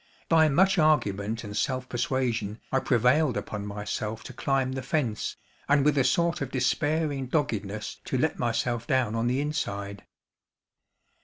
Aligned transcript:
By 0.29 0.49
much 0.49 0.79
argument 0.79 1.43
and 1.43 1.55
self 1.55 1.87
persuasion 1.87 2.59
I 2.71 2.79
prevailed 2.79 3.37
upon 3.37 3.67
myself 3.67 4.23
to 4.23 4.33
climb 4.33 4.71
the 4.71 4.81
fence, 4.81 5.37
and 5.69 5.85
with 5.85 5.95
a 5.95 6.03
sort 6.03 6.41
of 6.41 6.49
despairing 6.49 7.27
doggedness 7.27 7.97
to 8.05 8.17
let 8.17 8.39
myself 8.39 8.87
down 8.87 9.13
on 9.13 9.27
the 9.27 9.39
inside. 9.39 10.07